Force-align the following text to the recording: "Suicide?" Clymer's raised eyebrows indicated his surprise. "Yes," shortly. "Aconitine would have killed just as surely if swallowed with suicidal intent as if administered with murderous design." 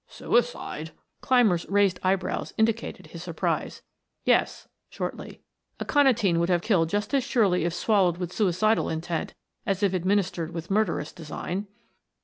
"Suicide?" 0.07 0.93
Clymer's 1.21 1.67
raised 1.69 1.99
eyebrows 2.01 2.55
indicated 2.57 3.05
his 3.05 3.21
surprise. 3.21 3.83
"Yes," 4.23 4.67
shortly. 4.89 5.43
"Aconitine 5.79 6.39
would 6.39 6.49
have 6.49 6.63
killed 6.63 6.89
just 6.89 7.13
as 7.13 7.23
surely 7.23 7.65
if 7.65 7.73
swallowed 7.75 8.17
with 8.17 8.33
suicidal 8.33 8.89
intent 8.89 9.35
as 9.63 9.83
if 9.83 9.93
administered 9.93 10.53
with 10.55 10.71
murderous 10.71 11.11
design." 11.11 11.67